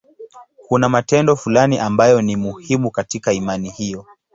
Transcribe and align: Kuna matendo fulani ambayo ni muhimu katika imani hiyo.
Kuna 0.67 0.89
matendo 0.89 1.35
fulani 1.35 1.79
ambayo 1.79 2.21
ni 2.21 2.35
muhimu 2.35 2.91
katika 2.91 3.33
imani 3.33 3.69
hiyo. 3.69 4.05